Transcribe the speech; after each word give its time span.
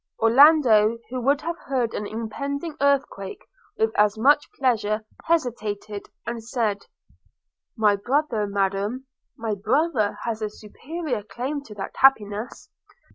Orlando, 0.17 0.97
who 1.11 1.21
would 1.21 1.41
have 1.41 1.59
heard 1.67 1.93
of 1.93 2.01
an 2.01 2.07
impending 2.07 2.75
earthquake 2.81 3.45
with 3.77 3.91
as 3.95 4.17
much 4.17 4.51
pleasure, 4.57 5.05
hesitated, 5.25 6.07
and 6.25 6.43
said, 6.43 6.87
'My 7.77 7.97
brother, 7.97 8.47
Madam– 8.47 9.05
my 9.37 9.53
brother 9.53 10.17
has 10.23 10.41
a 10.41 10.49
superior 10.49 11.21
claim 11.21 11.61
to 11.65 11.75
that 11.75 11.95
happiness.' 11.97 12.71